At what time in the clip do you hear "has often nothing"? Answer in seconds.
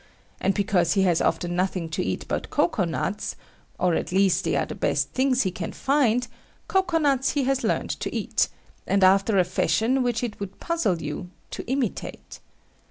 1.03-1.87